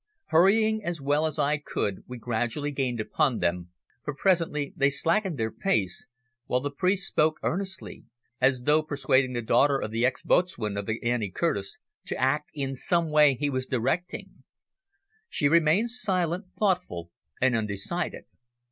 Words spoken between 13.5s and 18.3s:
was directing. She seemed silent, thoughtful and undecided.